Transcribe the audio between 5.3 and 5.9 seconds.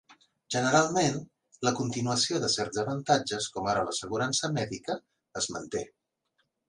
es manté.